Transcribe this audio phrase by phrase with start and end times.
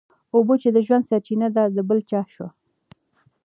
[0.35, 2.47] اوبه چي د ژوند سرچینه ده د بل چا شوې.